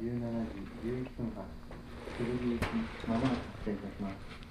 [0.00, 0.16] 17時
[0.82, 1.44] 11分発、
[2.16, 2.64] 剣行き、
[3.06, 4.49] まもなく発車いたします。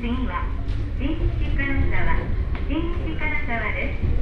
[0.00, 0.44] 次は
[0.98, 2.16] 新宿金沢
[2.68, 4.15] 新宿金沢です。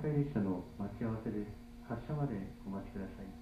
[0.00, 1.52] 停列車の待ち合わせです。
[1.86, 2.34] 発車まで
[2.66, 3.39] お待ちください。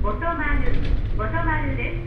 [0.00, 0.62] 音丸
[1.18, 1.97] 音丸です。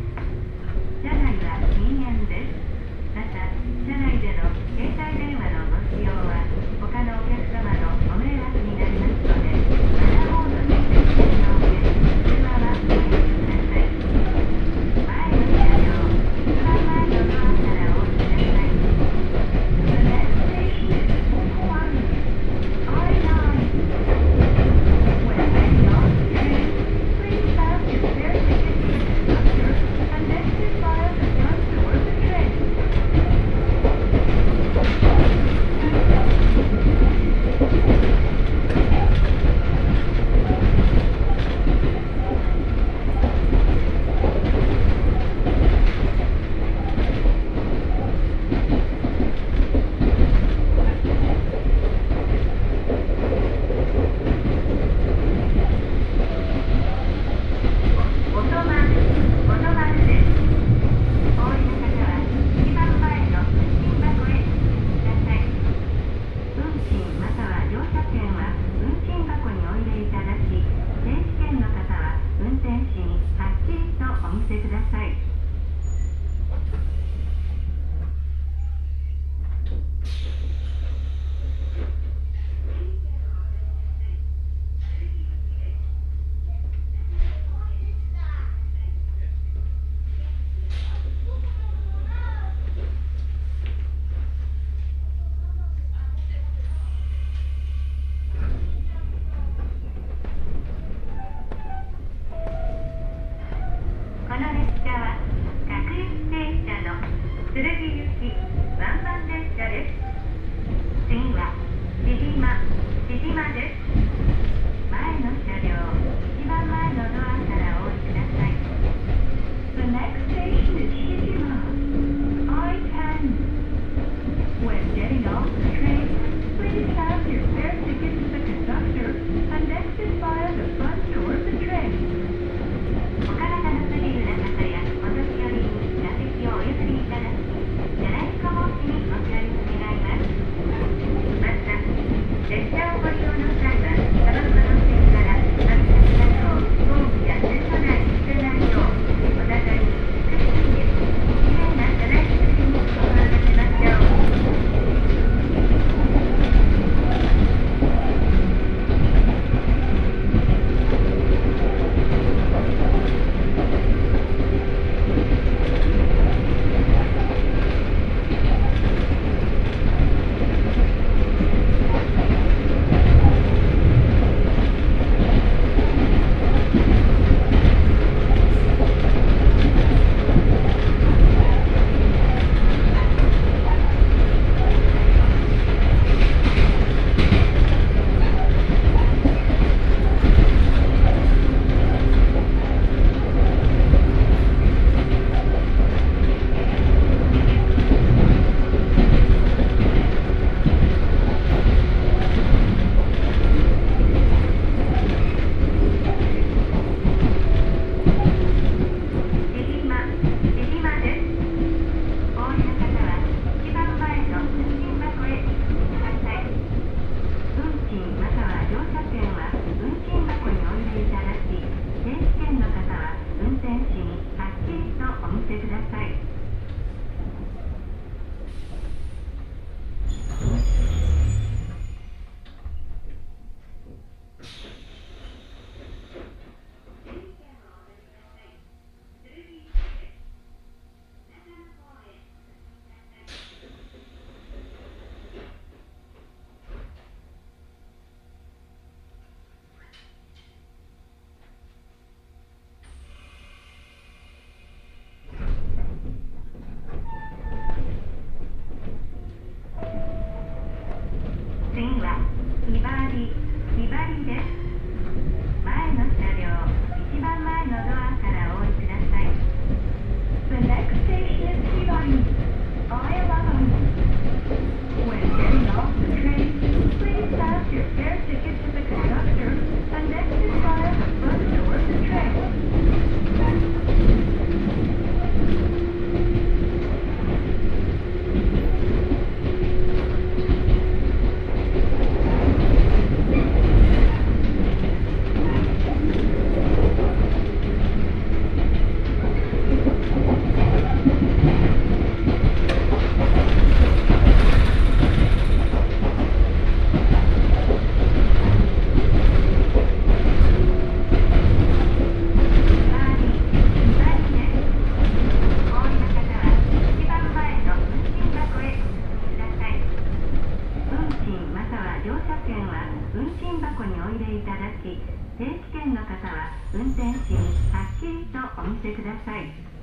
[328.62, 329.81] お見せください。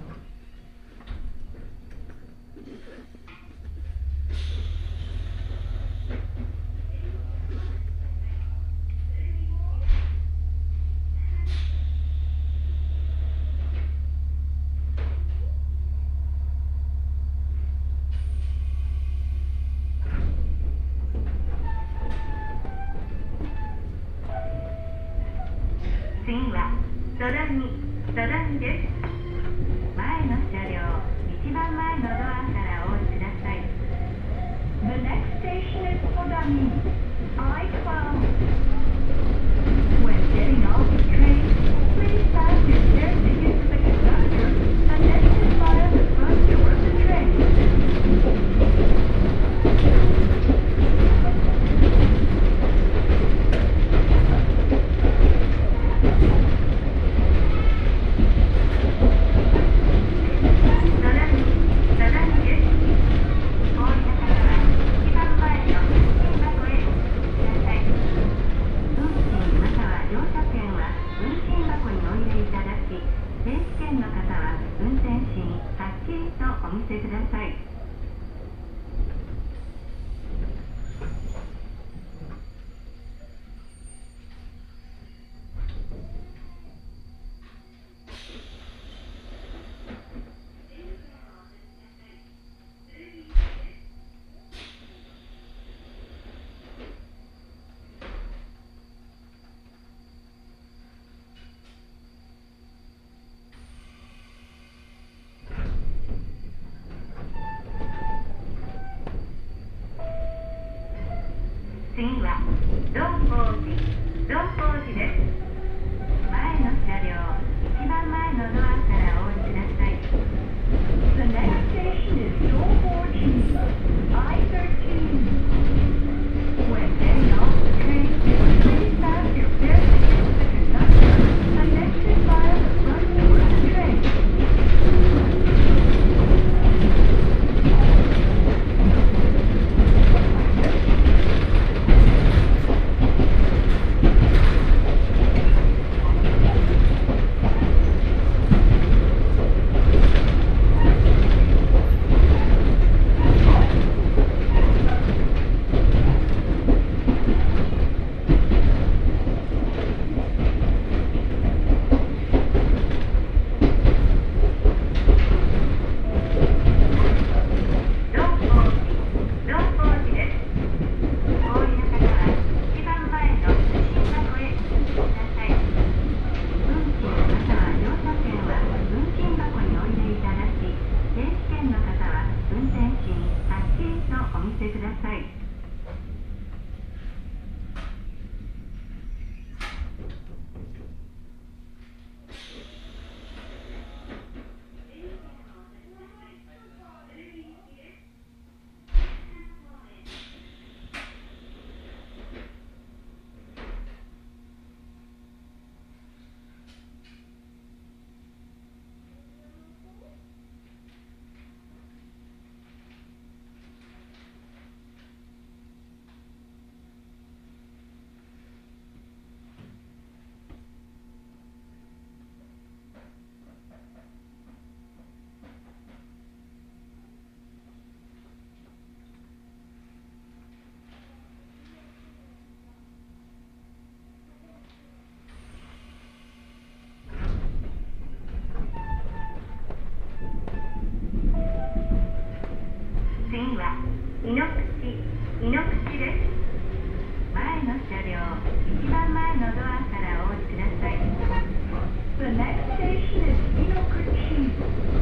[252.78, 254.52] station is Enoch Creek,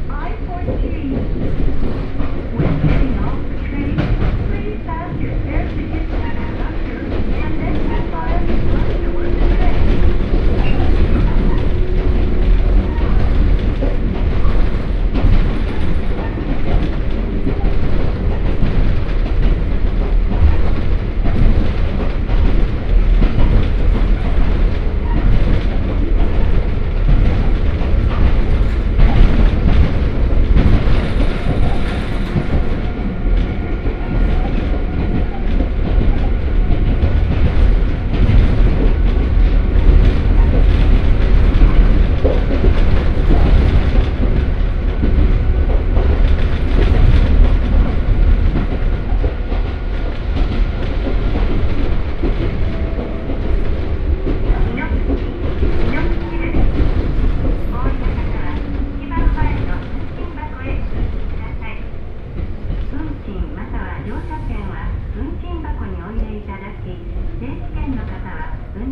[0.09, 1.66] I-14.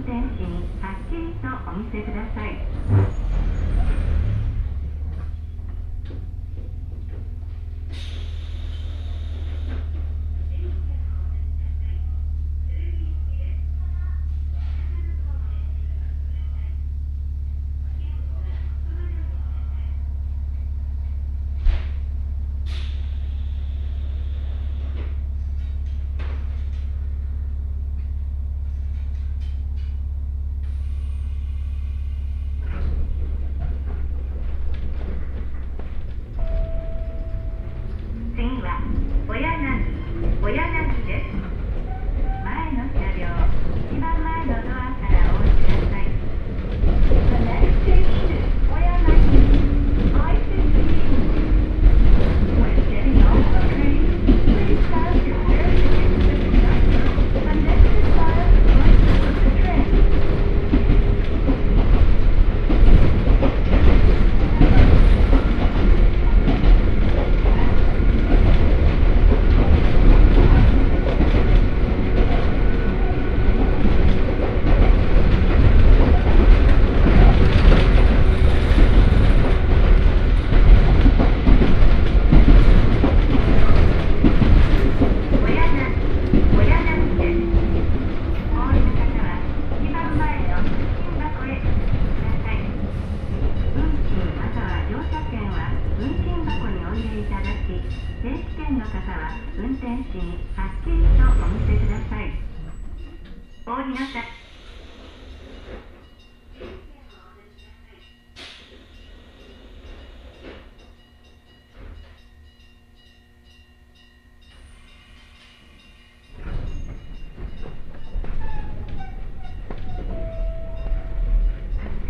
[0.07, 2.44] 運転士にはっきりとお見せください。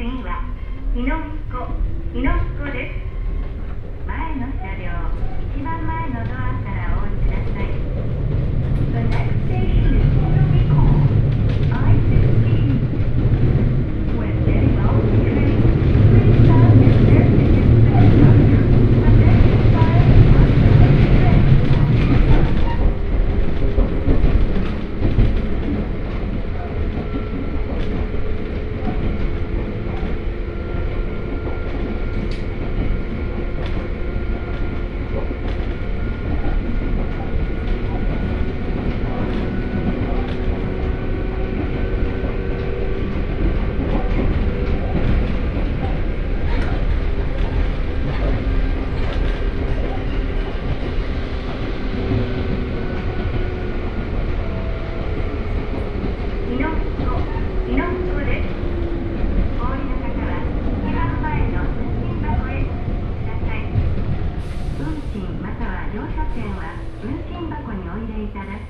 [0.05, 0.37] 次は
[0.93, 1.65] 日濃彦
[2.13, 4.07] 日濃彦です。
[4.07, 4.93] 前の車両
[5.49, 6.34] 一番前のド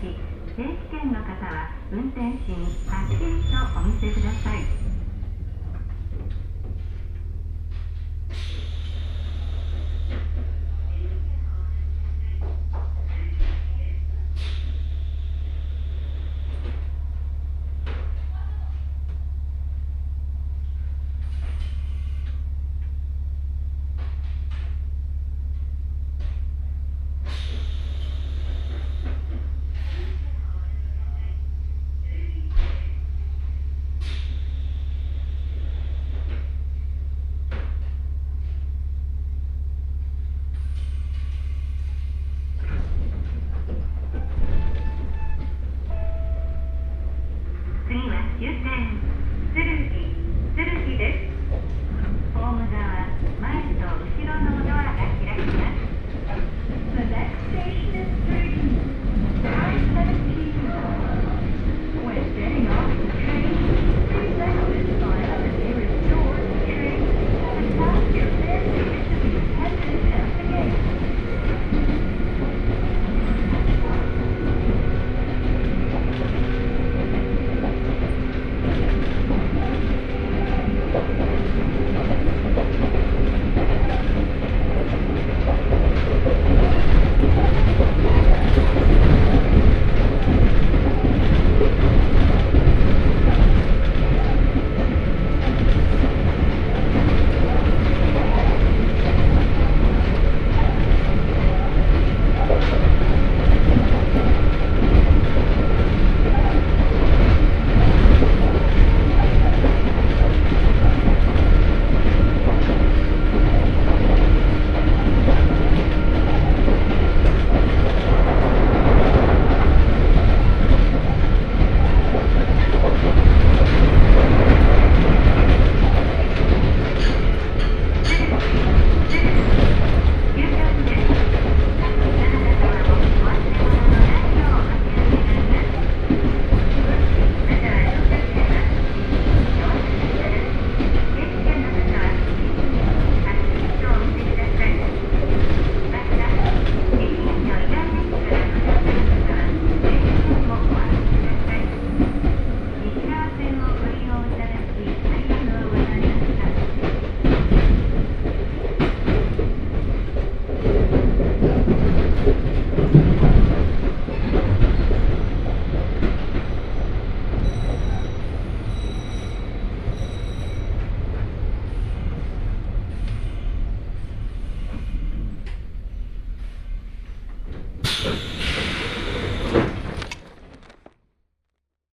[0.01, 0.17] し、
[0.57, 4.84] 定期券の方は運転士にはっきりとお見せください。